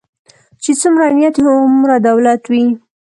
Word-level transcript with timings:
چی 0.61 0.71
څومره 0.81 1.05
نيت 1.17 1.35
وي 1.39 1.51
هغومره 1.55 1.95
دولت 2.07 2.41
وي. 2.51 2.65